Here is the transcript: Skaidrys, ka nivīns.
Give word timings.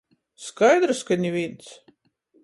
Skaidrys, 0.45 1.03
ka 1.09 1.17
nivīns. 1.25 1.69